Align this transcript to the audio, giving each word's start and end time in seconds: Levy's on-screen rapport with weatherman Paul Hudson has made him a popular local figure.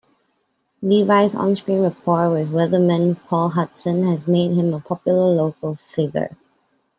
Levy's 0.81 1.35
on-screen 1.35 1.83
rapport 1.83 2.31
with 2.31 2.49
weatherman 2.51 3.21
Paul 3.27 3.49
Hudson 3.51 4.03
has 4.07 4.27
made 4.27 4.55
him 4.57 4.73
a 4.73 4.79
popular 4.79 5.27
local 5.29 5.75
figure. 5.75 6.35